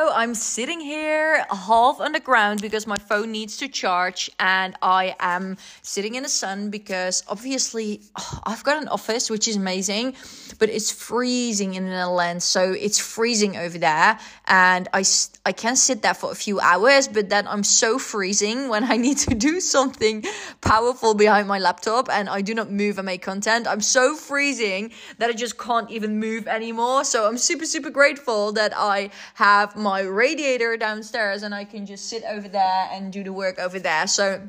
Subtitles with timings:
[0.00, 4.76] Hello, I'm sitting here half on the ground because my phone needs to charge, and
[4.82, 9.56] I am sitting in the sun because obviously oh, I've got an office which is
[9.56, 10.14] amazing,
[10.58, 15.04] but it's freezing in the Netherlands, so it's freezing over there, and I
[15.46, 18.96] I can sit there for a few hours, but then I'm so freezing when I
[19.06, 20.22] need to do something
[20.60, 23.66] powerful behind my laptop, and I do not move and make content.
[23.66, 27.04] I'm so freezing that I just can't even move anymore.
[27.04, 32.08] So I'm super super grateful that I have my radiator downstairs and I can just
[32.08, 34.06] sit over there and do the work over there.
[34.06, 34.40] So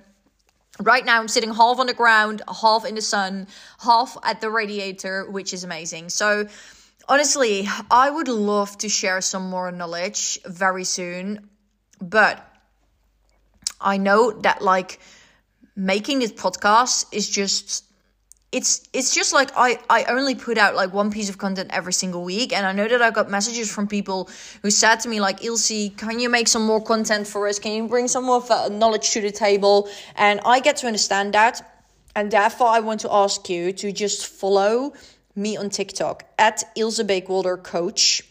[0.80, 3.48] right now I'm sitting half on the ground, half in the sun,
[3.80, 6.10] half at the radiator, which is amazing.
[6.10, 6.48] So
[7.08, 11.50] honestly, I would love to share some more knowledge very soon,
[12.02, 12.46] but
[13.80, 15.00] I know that like
[15.76, 17.86] making this podcast is just
[18.52, 21.94] it's it's just like I I only put out like one piece of content every
[21.94, 24.30] single week, and I know that I got messages from people
[24.62, 27.60] who said to me like, Ilse, can you make some more content for us?
[27.60, 29.88] Can you bring some more knowledge to the table?
[30.16, 34.28] And I get to understand that, and therefore I want to ask you to just
[34.28, 34.94] follow
[35.36, 38.24] me on TikTok at Ilse Beekwilder Coach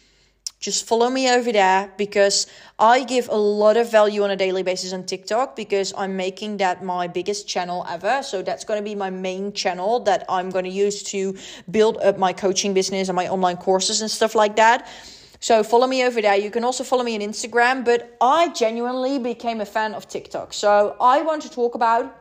[0.60, 2.46] just follow me over there because
[2.78, 6.58] I give a lot of value on a daily basis on TikTok because I'm making
[6.58, 8.22] that my biggest channel ever.
[8.22, 11.34] So that's going to be my main channel that I'm going to use to
[11.70, 14.86] build up my coaching business and my online courses and stuff like that.
[15.40, 16.36] So follow me over there.
[16.36, 20.52] You can also follow me on Instagram, but I genuinely became a fan of TikTok.
[20.52, 22.14] So I want to talk about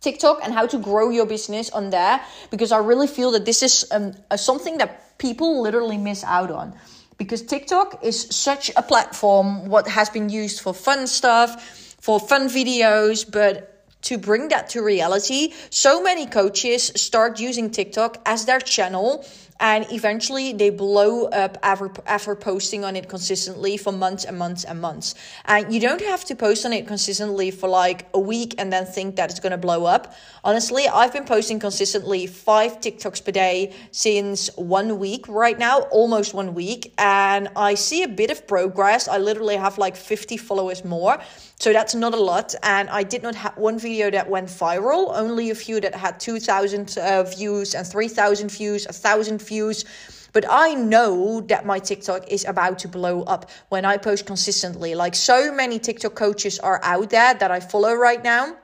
[0.00, 2.20] TikTok and how to grow your business on there
[2.52, 6.72] because I really feel that this is um, something that people literally miss out on
[7.18, 11.62] because TikTok is such a platform what has been used for fun stuff,
[12.00, 13.72] for fun videos, but
[14.02, 19.24] to bring that to reality, so many coaches start using TikTok as their channel
[19.60, 24.64] and eventually they blow up after, after posting on it consistently for months and months
[24.64, 25.14] and months.
[25.44, 28.84] And you don't have to post on it consistently for like a week and then
[28.84, 30.14] think that it's going to blow up.
[30.44, 36.34] Honestly, I've been posting consistently five TikToks per day since one week right now, almost
[36.34, 36.92] one week.
[36.98, 39.08] And I see a bit of progress.
[39.08, 41.18] I literally have like 50 followers more.
[41.58, 42.54] So that's not a lot.
[42.62, 46.20] And I did not have one video that went viral, only a few that had
[46.20, 49.84] 2,000 uh, views and 3,000 views, 1,000 views.
[50.32, 54.94] But I know that my TikTok is about to blow up when I post consistently.
[54.94, 58.56] Like so many TikTok coaches are out there that I follow right now.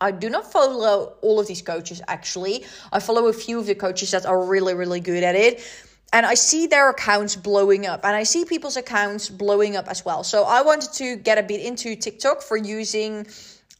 [0.00, 2.64] I do not follow all of these coaches actually.
[2.92, 5.64] I follow a few of the coaches that are really, really good at it
[6.12, 10.04] and I see their accounts blowing up and I see people's accounts blowing up as
[10.04, 10.24] well.
[10.24, 13.26] So I wanted to get a bit into TikTok for using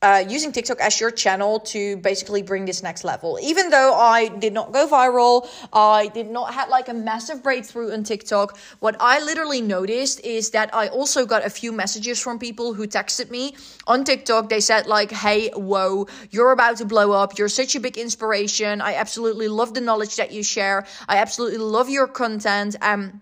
[0.01, 3.39] uh, using TikTok as your channel to basically bring this next level.
[3.43, 7.93] Even though I did not go viral, I did not have like a massive breakthrough
[7.93, 8.57] on TikTok.
[8.79, 12.87] What I literally noticed is that I also got a few messages from people who
[12.87, 13.57] texted me
[13.87, 14.49] on TikTok.
[14.49, 17.37] They said like, "Hey, whoa, you're about to blow up.
[17.37, 18.81] You're such a big inspiration.
[18.81, 20.87] I absolutely love the knowledge that you share.
[21.09, 23.21] I absolutely love your content." Um,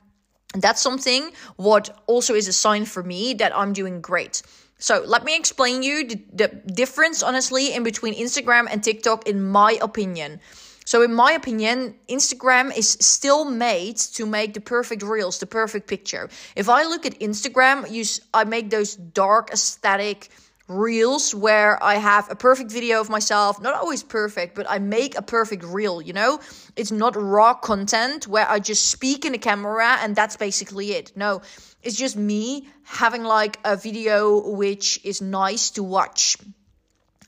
[0.54, 4.42] that's something what also is a sign for me that I'm doing great.
[4.78, 9.42] So let me explain you the, the difference, honestly, in between Instagram and TikTok, in
[9.42, 10.40] my opinion.
[10.84, 15.88] So, in my opinion, Instagram is still made to make the perfect reels, the perfect
[15.88, 16.30] picture.
[16.54, 20.30] If I look at Instagram, you, I make those dark aesthetic
[20.68, 25.16] reels where I have a perfect video of myself, not always perfect, but I make
[25.16, 26.40] a perfect reel, you know?
[26.74, 31.12] It's not raw content where I just speak in the camera and that's basically it.
[31.14, 31.42] No,
[31.82, 36.36] it's just me having like a video which is nice to watch.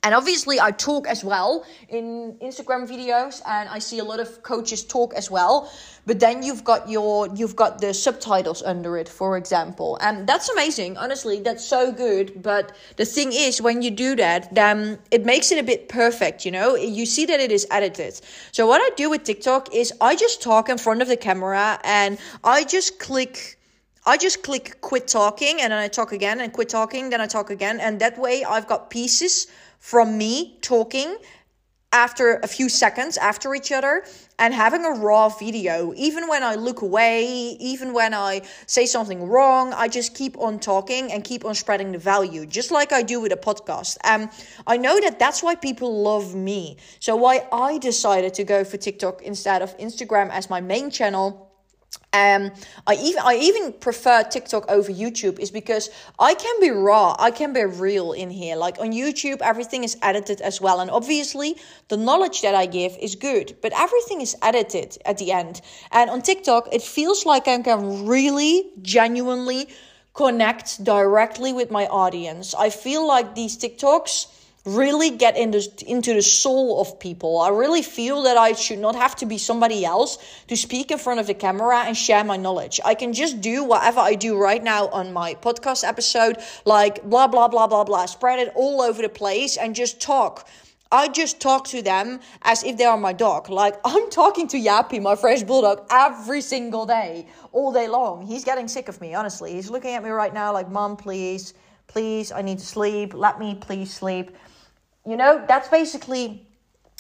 [0.04, 4.42] And obviously, I talk as well in Instagram videos, and I see a lot of
[4.42, 5.70] coaches talk as well.
[6.06, 10.48] But then you've got your you've got the subtitles under it, for example, and that's
[10.48, 10.96] amazing.
[10.96, 12.42] Honestly, that's so good.
[12.42, 16.46] But the thing is, when you do that, then it makes it a bit perfect.
[16.46, 18.20] You know, you see that it is edited.
[18.52, 21.80] So what I do with TikTok is I just talk in front of the camera,
[21.82, 23.57] and I just click
[24.08, 27.26] I just click quit talking and then I talk again and quit talking, then I
[27.26, 27.78] talk again.
[27.78, 29.48] And that way I've got pieces
[29.80, 31.14] from me talking
[31.92, 34.04] after a few seconds after each other
[34.38, 35.92] and having a raw video.
[35.94, 37.26] Even when I look away,
[37.60, 41.92] even when I say something wrong, I just keep on talking and keep on spreading
[41.92, 43.98] the value, just like I do with a podcast.
[44.04, 44.30] Um,
[44.66, 46.78] I know that that's why people love me.
[46.98, 51.47] So, why I decided to go for TikTok instead of Instagram as my main channel
[52.14, 52.50] um,
[52.86, 57.30] I even I even prefer TikTok over YouTube is because I can be raw, I
[57.30, 58.56] can be real in here.
[58.56, 61.56] Like on YouTube, everything is edited as well, and obviously
[61.88, 65.60] the knowledge that I give is good, but everything is edited at the end.
[65.92, 69.68] And on TikTok, it feels like I can really genuinely
[70.14, 72.54] connect directly with my audience.
[72.54, 74.26] I feel like these TikToks
[74.76, 77.38] really get into, into the soul of people.
[77.38, 80.18] I really feel that I should not have to be somebody else
[80.48, 82.80] to speak in front of the camera and share my knowledge.
[82.84, 87.26] I can just do whatever I do right now on my podcast episode, like blah,
[87.26, 90.48] blah, blah, blah, blah, spread it all over the place and just talk.
[90.90, 93.50] I just talk to them as if they are my dog.
[93.50, 98.26] Like I'm talking to Yappy, my French bulldog, every single day, all day long.
[98.26, 99.52] He's getting sick of me, honestly.
[99.52, 101.54] He's looking at me right now like, Mom, please,
[101.86, 103.12] please, I need to sleep.
[103.14, 104.30] Let me please sleep.
[105.08, 106.46] You know, that's basically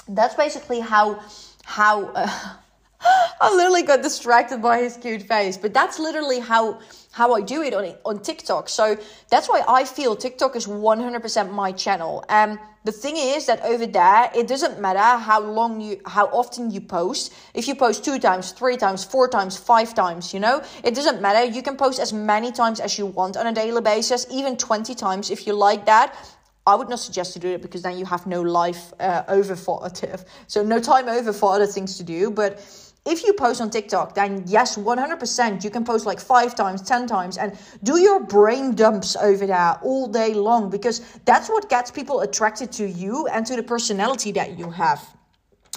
[0.08, 1.20] that's basically how
[1.66, 2.54] how uh,
[3.42, 6.80] I literally got distracted by his cute face, but that's literally how
[7.12, 8.70] how I do it on on TikTok.
[8.70, 8.96] So
[9.28, 12.24] that's why I feel TikTok is 100% my channel.
[12.30, 16.70] Um the thing is that over there it doesn't matter how long you how often
[16.70, 17.34] you post.
[17.52, 20.62] If you post 2 times, 3 times, 4 times, 5 times, you know?
[20.82, 21.44] It doesn't matter.
[21.44, 24.94] You can post as many times as you want on a daily basis, even 20
[24.94, 26.16] times if you like that.
[26.68, 29.56] I would not suggest to do it because then you have no life uh, over
[29.56, 29.90] for
[30.46, 32.30] so no time over for other things to do.
[32.30, 32.60] But
[33.06, 37.06] if you post on TikTok, then yes, 100% you can post like five times, 10
[37.06, 41.90] times, and do your brain dumps over there all day long because that's what gets
[41.90, 45.02] people attracted to you and to the personality that you have.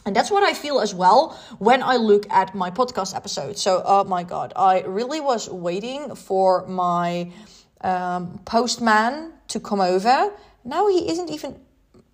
[0.05, 3.57] And that's what I feel as well when I look at my podcast episode.
[3.57, 7.31] So, oh my God, I really was waiting for my
[7.79, 11.59] um, postman to come over now he isn't even.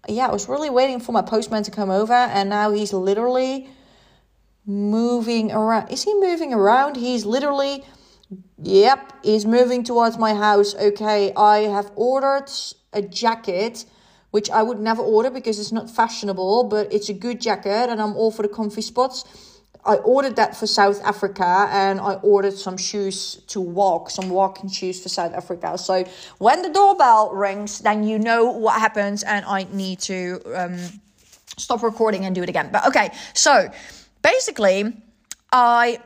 [0.07, 3.69] Yeah, I was really waiting for my postman to come over, and now he's literally
[4.65, 5.89] moving around.
[5.89, 6.95] Is he moving around?
[6.97, 7.83] He's literally.
[8.61, 10.75] Yep, he's moving towards my house.
[10.75, 12.51] Okay, I have ordered
[12.91, 13.85] a jacket,
[14.31, 18.01] which I would never order because it's not fashionable, but it's a good jacket, and
[18.01, 19.23] I'm all for the comfy spots.
[19.85, 24.69] I ordered that for South Africa and I ordered some shoes to walk, some walking
[24.69, 25.77] shoes for South Africa.
[25.77, 26.03] So
[26.39, 30.77] when the doorbell rings, then you know what happens and I need to um,
[31.57, 32.69] stop recording and do it again.
[32.71, 33.69] But okay, so
[34.21, 34.93] basically,
[35.51, 35.99] I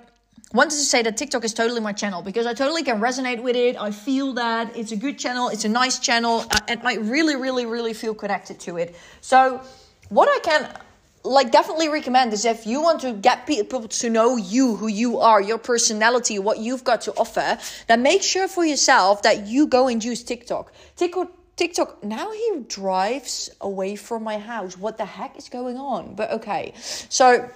[0.53, 3.55] wanted to say that TikTok is totally my channel because I totally can resonate with
[3.55, 3.77] it.
[3.77, 7.65] I feel that it's a good channel, it's a nice channel, and I really, really,
[7.65, 8.95] really feel connected to it.
[9.21, 9.61] So,
[10.09, 10.69] what I can
[11.23, 15.19] like definitely recommend is if you want to get people to know you who you
[15.19, 17.57] are your personality what you've got to offer
[17.87, 22.63] then make sure for yourself that you go and use tiktok tiktok TikTok, now he
[22.67, 24.75] drives away from my house.
[24.75, 26.15] What the heck is going on?
[26.15, 26.73] But okay.
[27.09, 27.47] So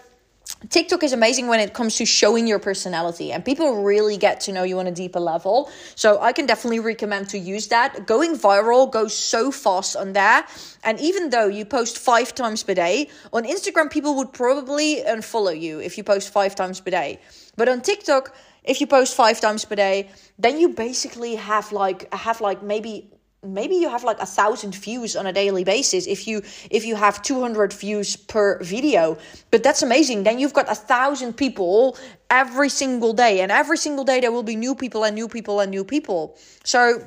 [0.70, 4.52] TikTok is amazing when it comes to showing your personality, and people really get to
[4.52, 5.70] know you on a deeper level.
[5.96, 8.06] So, I can definitely recommend to use that.
[8.06, 10.46] Going viral goes so fast on there.
[10.84, 15.60] And even though you post five times per day, on Instagram, people would probably unfollow
[15.60, 17.20] you if you post five times per day.
[17.56, 20.10] But on TikTok, if you post five times per day,
[20.40, 23.10] then you basically have like have like maybe
[23.54, 26.96] maybe you have like a thousand views on a daily basis if you if you
[26.96, 29.18] have 200 views per video.
[29.52, 30.24] But that's amazing.
[30.24, 31.98] Then you've got a thousand people
[32.30, 35.60] every single day and every single day there will be new people and new people
[35.60, 36.38] and new people.
[36.64, 37.06] So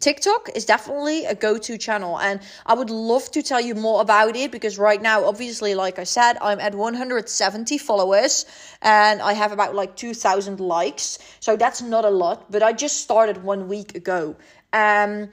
[0.00, 4.00] TikTok is definitely a go to channel, and I would love to tell you more
[4.00, 8.46] about it because right now, obviously, like I said, I'm at 170 followers
[8.80, 11.18] and I have about like 2,000 likes.
[11.40, 14.36] So that's not a lot, but I just started one week ago
[14.72, 15.28] um,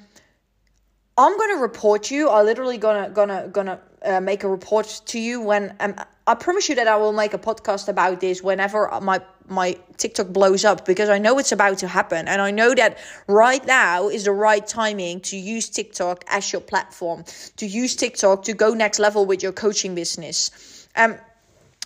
[1.18, 2.30] I'm gonna report you.
[2.30, 5.96] I'm literally gonna gonna gonna uh, make a report to you when um,
[6.28, 10.28] I promise you that I will make a podcast about this whenever my my TikTok
[10.28, 14.10] blows up because I know it's about to happen and I know that right now
[14.10, 17.24] is the right timing to use TikTok as your platform
[17.56, 20.88] to use TikTok to go next level with your coaching business.
[20.96, 21.16] Um,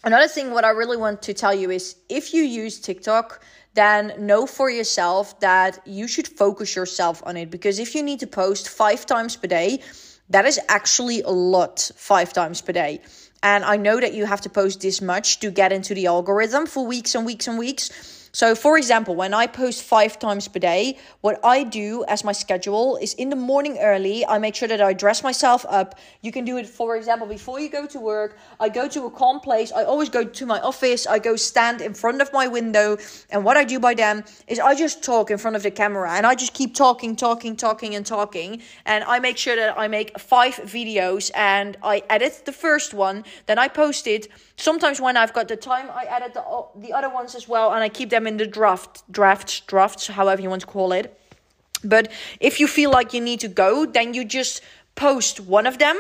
[0.04, 3.44] another thing what I really want to tell you is if you use TikTok
[3.74, 8.20] then know for yourself that you should focus yourself on it because if you need
[8.20, 9.82] to post five times per day,
[10.30, 13.02] that is actually a lot, five times per day.
[13.44, 16.68] And I know that you have to post this much to get into the algorithm
[16.68, 18.21] for weeks and weeks and weeks.
[18.34, 22.32] So, for example, when I post five times per day, what I do as my
[22.32, 26.00] schedule is in the morning early, I make sure that I dress myself up.
[26.22, 28.38] You can do it, for example, before you go to work.
[28.58, 29.74] I go to a calm place.
[29.74, 31.06] I always go to my office.
[31.06, 32.98] I go stand in front of my window.
[33.32, 36.14] And what I do by then is I just talk in front of the camera
[36.14, 38.62] and I just keep talking, talking, talking, and talking.
[38.86, 43.26] And I make sure that I make five videos and I edit the first one,
[43.48, 44.30] then I post it.
[44.56, 46.44] Sometimes when I've got the time, I edit the,
[46.78, 50.08] the other ones as well and I keep them them in the draft, drafts, drafts,
[50.08, 51.18] however you want to call it.
[51.84, 54.62] But if you feel like you need to go, then you just
[54.96, 56.00] post one of them.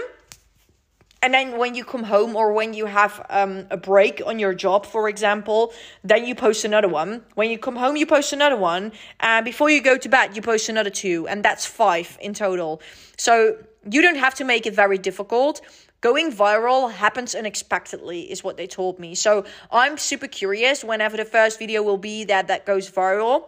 [1.23, 4.55] And then when you come home or when you have um, a break on your
[4.55, 5.71] job for example
[6.03, 7.23] then you post another one.
[7.35, 8.91] When you come home you post another one.
[9.19, 11.27] And before you go to bed you post another two.
[11.27, 12.81] And that's five in total.
[13.17, 13.57] So
[13.89, 15.61] you don't have to make it very difficult
[16.01, 21.25] going viral happens unexpectedly is what they told me so i'm super curious whenever the
[21.25, 23.45] first video will be that that goes viral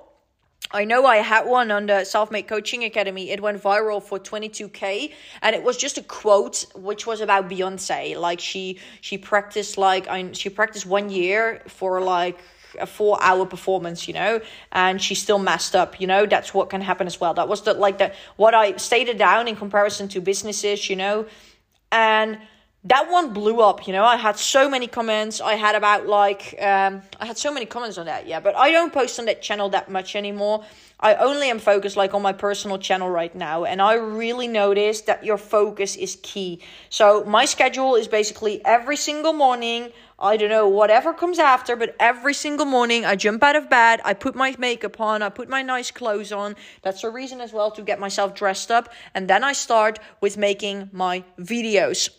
[0.71, 3.29] I know I had one on the Self Made Coaching Academy.
[3.29, 8.17] It went viral for 22k, and it was just a quote which was about Beyonce.
[8.17, 12.39] Like she she practiced like I she practiced one year for like
[12.79, 14.41] a four hour performance, you know,
[14.71, 16.25] and she still messed up, you know.
[16.25, 17.33] That's what can happen as well.
[17.35, 21.27] That was the like the what I stated down in comparison to businesses, you know,
[21.93, 22.39] and
[22.85, 24.03] that one blew up you know?
[24.03, 25.41] I had so many comments.
[25.41, 28.39] I had about like um, i had so many comments on that yeah.
[28.39, 30.63] But i don't post on that channel that much anymore.
[30.99, 33.65] I only am focused like on my personal channel right now.
[33.65, 36.61] And i really noticed that your focus is key.
[36.89, 41.95] So my schedule is basically every single morning i don't know whatever comes after but
[41.99, 45.49] every single morning i jump out of bed i put my makeup on i put
[45.49, 46.55] my nice clothes on.
[46.81, 48.89] That's a reason as well to get myself dressed up.
[49.15, 52.09] And then i start with making my videos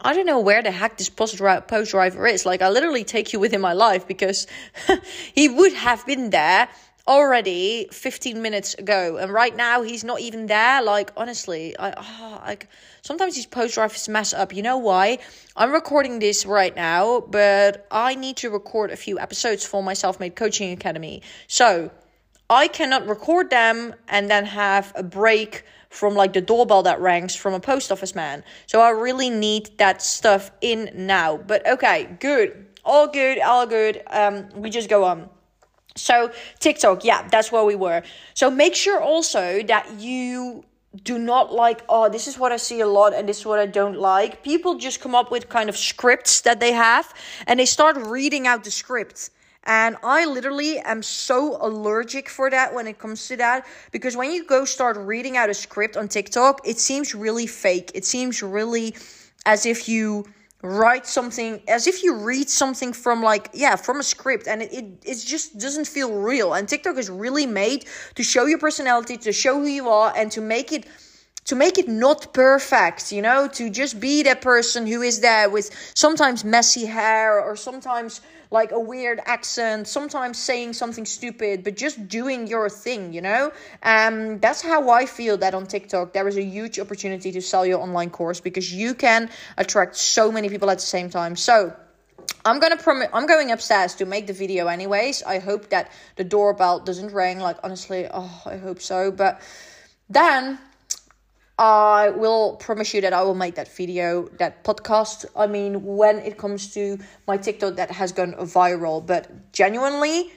[0.00, 2.46] I don't know where the heck this post driver is.
[2.46, 4.46] Like, I literally take you within my life because
[5.34, 6.68] he would have been there
[7.06, 9.16] already 15 minutes ago.
[9.16, 10.82] And right now, he's not even there.
[10.82, 12.68] Like, honestly, I, oh, like,
[13.02, 14.54] sometimes these post drivers mess up.
[14.54, 15.18] You know why?
[15.56, 19.94] I'm recording this right now, but I need to record a few episodes for my
[19.94, 21.22] Self Made Coaching Academy.
[21.46, 21.90] So,
[22.48, 25.64] I cannot record them and then have a break
[25.94, 28.42] from like the doorbell that rings from a post office man.
[28.66, 31.36] So I really need that stuff in now.
[31.36, 32.66] But okay, good.
[32.84, 34.02] All good, all good.
[34.10, 35.30] Um, we just go on.
[35.96, 38.02] So TikTok, yeah, that's where we were.
[38.34, 40.64] So make sure also that you
[41.02, 43.58] do not like oh this is what i see a lot and this is what
[43.58, 47.12] i don't like people just come up with kind of scripts that they have
[47.48, 49.30] and they start reading out the script
[49.64, 54.30] and I literally am so allergic for that when it comes to that because when
[54.30, 57.90] you go start reading out a script on TikTok, it seems really fake.
[57.94, 58.94] It seems really
[59.46, 60.26] as if you
[60.62, 64.72] write something as if you read something from like yeah from a script and it,
[64.72, 69.18] it, it just doesn't feel real and tiktok is really made to show your personality
[69.18, 70.86] to show who you are and to make it
[71.44, 75.50] to make it not perfect, you know, to just be that person who is there
[75.50, 78.20] with sometimes messy hair or sometimes
[78.50, 83.52] like a weird accent, sometimes saying something stupid, but just doing your thing, you know?
[83.82, 87.66] Um, that's how I feel that on TikTok there is a huge opportunity to sell
[87.66, 91.36] your online course because you can attract so many people at the same time.
[91.36, 91.74] So,
[92.46, 95.22] I'm gonna prom- I'm going upstairs to make the video anyways.
[95.22, 97.38] I hope that the doorbell doesn't ring.
[97.38, 99.10] Like honestly, oh, I hope so.
[99.10, 99.40] But
[100.08, 100.58] then
[101.58, 105.24] I will promise you that I will make that video, that podcast.
[105.36, 110.32] I mean, when it comes to my TikTok that has gone viral, but genuinely,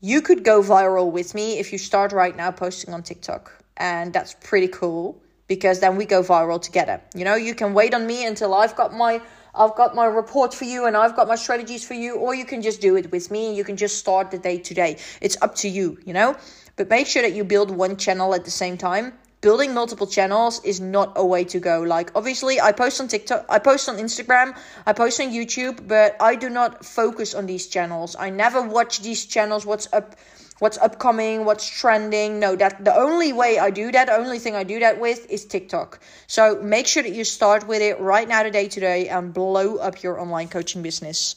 [0.00, 3.52] you could go viral with me if you start right now posting on TikTok.
[3.76, 7.02] And that's pretty cool because then we go viral together.
[7.14, 9.20] You know, you can wait on me until I've got my
[9.54, 12.44] I've got my report for you and I've got my strategies for you, or you
[12.44, 14.98] can just do it with me and you can just start the day today.
[15.20, 16.36] It's up to you, you know?
[16.76, 20.62] But make sure that you build one channel at the same time building multiple channels
[20.64, 21.82] is not a way to go.
[21.82, 26.16] Like obviously I post on TikTok, I post on Instagram, I post on YouTube, but
[26.20, 28.16] I do not focus on these channels.
[28.18, 30.16] I never watch these channels what's up
[30.58, 32.40] what's upcoming, what's trending.
[32.40, 35.30] No, that the only way I do that, the only thing I do that with
[35.30, 36.00] is TikTok.
[36.26, 40.02] So make sure that you start with it right now today today and blow up
[40.02, 41.36] your online coaching business.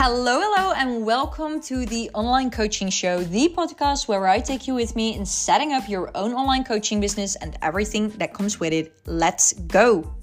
[0.00, 4.76] Hello, hello, and welcome to the Online Coaching Show, the podcast where I take you
[4.76, 8.72] with me in setting up your own online coaching business and everything that comes with
[8.72, 8.92] it.
[9.06, 10.17] Let's go.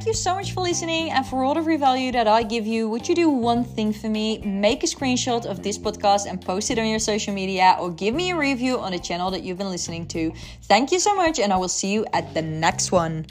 [0.00, 2.88] Thank you so much for listening and for all the value that I give you.
[2.88, 4.38] Would you do one thing for me?
[4.38, 8.14] Make a screenshot of this podcast and post it on your social media or give
[8.14, 10.32] me a review on the channel that you've been listening to.
[10.62, 13.26] Thank you so much, and I will see you at the next one.